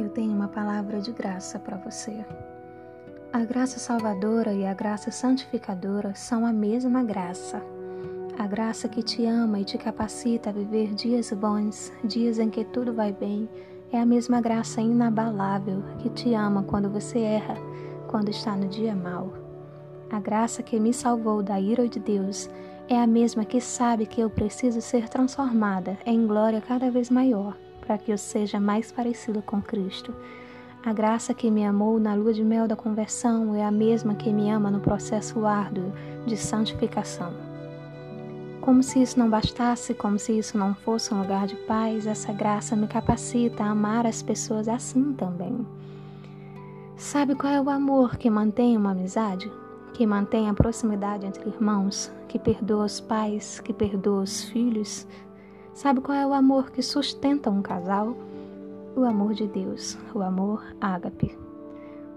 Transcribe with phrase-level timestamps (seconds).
[0.00, 2.24] eu tenho uma palavra de graça para você.
[3.32, 7.62] A graça salvadora e a graça santificadora são a mesma graça.
[8.38, 12.64] A graça que te ama e te capacita a viver dias bons, dias em que
[12.64, 13.48] tudo vai bem,
[13.92, 17.56] é a mesma graça inabalável que te ama quando você erra,
[18.08, 19.32] quando está no dia mau.
[20.10, 22.48] A graça que me salvou da ira de Deus
[22.88, 27.56] é a mesma que sabe que eu preciso ser transformada em glória cada vez maior
[27.80, 30.14] para que eu seja mais parecido com Cristo.
[30.84, 34.32] A graça que me amou na lua de mel da conversão é a mesma que
[34.32, 35.92] me ama no processo árduo
[36.26, 37.32] de santificação.
[38.60, 42.32] Como se isso não bastasse, como se isso não fosse um lugar de paz, essa
[42.32, 45.66] graça me capacita a amar as pessoas assim também.
[46.96, 49.50] Sabe qual é o amor que mantém uma amizade?
[49.94, 52.12] Que mantém a proximidade entre irmãos?
[52.28, 53.60] Que perdoa os pais?
[53.60, 55.06] Que perdoa os filhos?
[55.80, 58.14] Sabe qual é o amor que sustenta um casal?
[58.94, 61.34] O amor de Deus, o amor ágape.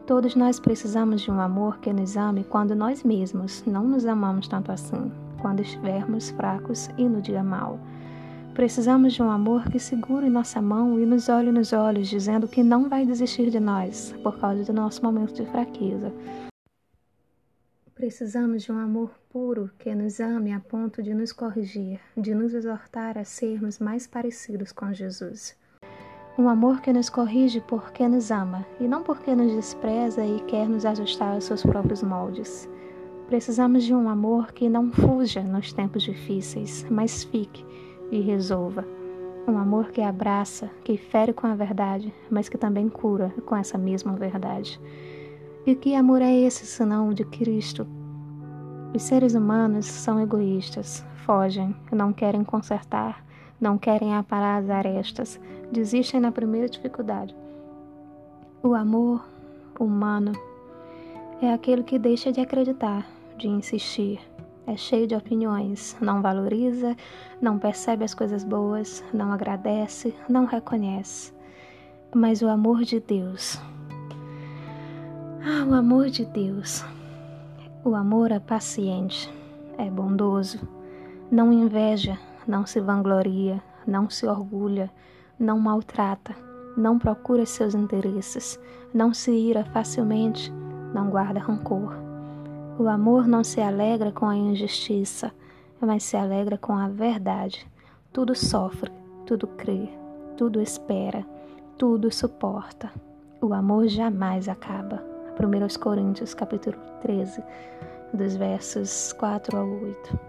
[0.06, 4.50] Todos nós precisamos de um amor que nos ame quando nós mesmos não nos amamos
[4.50, 5.10] tanto assim,
[5.42, 7.80] quando estivermos fracos e no dia mau.
[8.54, 12.62] Precisamos de um amor que segure nossa mão e nos olhe nos olhos, dizendo que
[12.62, 16.12] não vai desistir de nós por causa do nosso momento de fraqueza,
[18.04, 22.54] Precisamos de um amor puro que nos ame a ponto de nos corrigir, de nos
[22.54, 25.56] exortar a sermos mais parecidos com Jesus.
[26.38, 30.68] Um amor que nos corrige porque nos ama e não porque nos despreza e quer
[30.68, 32.70] nos ajustar aos seus próprios moldes.
[33.28, 37.66] Precisamos de um amor que não fuja nos tempos difíceis, mas fique
[38.12, 38.86] e resolva.
[39.48, 43.78] Um amor que abraça, que fere com a verdade, mas que também cura com essa
[43.78, 44.78] mesma verdade.
[45.66, 47.88] E que amor é esse senão de Cristo?
[48.94, 53.23] Os seres humanos são egoístas, fogem, não querem consertar,
[53.61, 55.39] não querem aparar as arestas,
[55.72, 57.34] desistem na primeira dificuldade.
[58.62, 59.25] O amor
[59.79, 60.34] humano
[61.41, 63.07] é aquele que deixa de acreditar,
[63.38, 64.19] de insistir.
[64.68, 66.94] É cheio de opiniões, não valoriza,
[67.40, 71.34] não percebe as coisas boas, não agradece, não reconhece.
[72.13, 73.62] Mas o amor de Deus
[75.46, 76.86] ah, o amor de Deus.
[77.84, 79.30] O amor é paciente,
[79.78, 80.58] é bondoso,
[81.30, 82.18] não inveja,
[82.48, 84.90] não se vangloria, não se orgulha,
[85.38, 86.34] não maltrata,
[86.78, 88.58] não procura seus interesses,
[88.94, 90.50] não se ira facilmente,
[90.94, 91.94] não guarda rancor.
[92.80, 95.30] O amor não se alegra com a injustiça,
[95.82, 97.68] mas se alegra com a verdade.
[98.14, 98.90] Tudo sofre,
[99.26, 99.90] tudo crê,
[100.38, 101.26] tudo espera,
[101.78, 102.90] tudo suporta.
[103.42, 105.12] O amor jamais acaba.
[105.40, 107.44] 1 Coríntios capítulo 13,
[108.14, 110.20] dos versos 4 ao 8.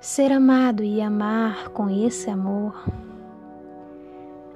[0.00, 2.74] Ser amado e amar com esse amor,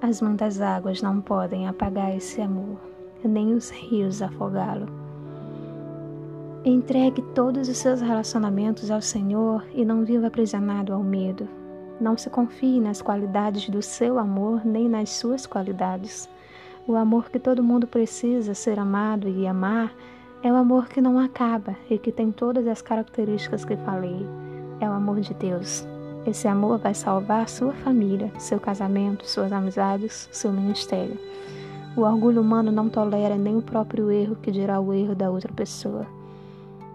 [0.00, 2.78] as muitas águas não podem apagar esse amor,
[3.22, 4.86] nem os rios afogá-lo.
[6.64, 11.48] Entregue todos os seus relacionamentos ao Senhor e não viva aprisionado ao medo.
[12.00, 16.28] Não se confie nas qualidades do seu amor nem nas suas qualidades.
[16.88, 19.92] O amor que todo mundo precisa ser amado e amar
[20.42, 24.26] é o amor que não acaba e que tem todas as características que falei.
[24.80, 25.86] É o amor de Deus.
[26.26, 31.18] Esse amor vai salvar sua família, seu casamento, suas amizades, seu ministério.
[31.94, 35.52] O orgulho humano não tolera nem o próprio erro que dirá o erro da outra
[35.52, 36.06] pessoa.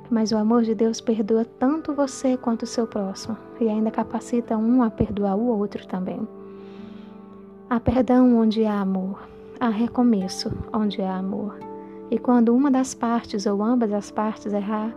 [0.10, 4.58] Mas o amor de Deus perdoa tanto você quanto o seu próximo e ainda capacita
[4.58, 6.28] um a perdoar o outro também.
[7.70, 11.58] Há perdão onde há amor há recomeço onde há amor.
[12.12, 14.96] E quando uma das partes ou ambas as partes errar,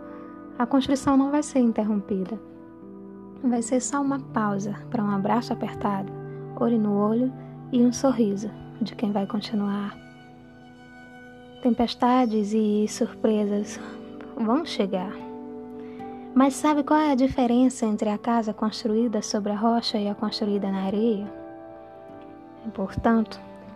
[0.57, 2.39] a construção não vai ser interrompida.
[3.43, 6.11] Vai ser só uma pausa para um abraço apertado,
[6.59, 7.31] olho no olho
[7.71, 8.49] e um sorriso
[8.81, 9.95] de quem vai continuar.
[11.61, 13.79] Tempestades e surpresas
[14.35, 15.11] vão chegar.
[16.33, 20.13] Mas sabe qual é a diferença entre a casa construída sobre a rocha e a
[20.13, 21.27] construída na areia?
[22.73, 23.39] Portanto,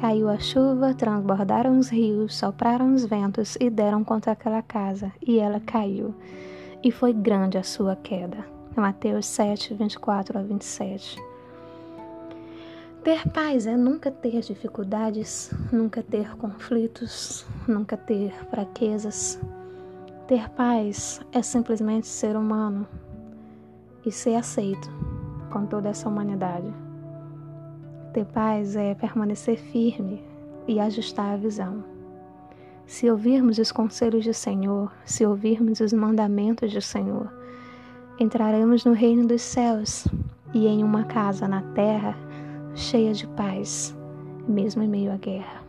[0.00, 5.38] Caiu a chuva, transbordaram os rios, sopraram os ventos e deram contra aquela casa, e
[5.38, 6.14] ela caiu.
[6.84, 8.44] E foi grande a sua queda.
[8.76, 11.16] Mateus 7, 24 a 27.
[13.02, 19.40] Ter paz é nunca ter dificuldades, nunca ter conflitos, nunca ter fraquezas.
[20.28, 22.86] Ter paz é simplesmente ser humano
[24.04, 24.90] e ser aceito
[25.50, 26.85] com toda essa humanidade.
[28.16, 30.22] Ter paz é permanecer firme
[30.66, 31.84] e ajustar a visão.
[32.86, 37.30] Se ouvirmos os conselhos do Senhor, se ouvirmos os mandamentos do Senhor,
[38.18, 40.08] entraremos no reino dos céus
[40.54, 42.16] e em uma casa na terra
[42.74, 43.94] cheia de paz,
[44.48, 45.65] mesmo em meio à guerra.